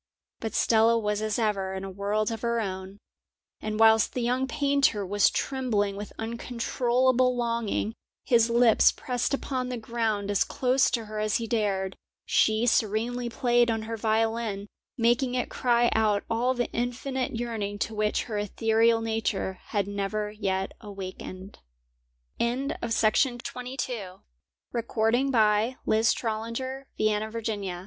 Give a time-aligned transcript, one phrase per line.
[0.39, 2.97] But Stella was as ever in a world of her own;
[3.61, 7.93] and whilst the young painter was trembling with uncontrollable longing,
[8.25, 11.95] his lips pressed upon the ground as close to her as he dared,
[12.25, 14.65] she serenely played on her violin,
[14.97, 20.31] making it cry out all the infinite yearning to which her ethereal nature had never
[20.31, 21.59] yet awakened.
[22.39, 23.15] XXIII And know that the sorrow of
[23.45, 25.31] sorrows is only
[25.75, 27.73] a law of his being.